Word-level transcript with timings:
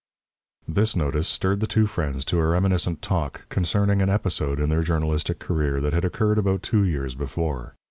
This 0.67 0.95
notice 0.95 1.27
stirred 1.27 1.59
the 1.59 1.67
two 1.67 1.85
friends 1.85 2.25
to 2.25 2.39
a 2.39 2.45
reminiscent 2.47 3.03
talk 3.03 3.47
concerning 3.49 4.01
an 4.01 4.09
episode 4.09 4.59
in 4.59 4.69
their 4.69 4.81
journalistic 4.81 5.37
career 5.37 5.79
that 5.79 5.93
had 5.93 6.03
occurred 6.05 6.39
about 6.39 6.63
two 6.63 6.81
years 6.83 7.13
before. 7.13 7.75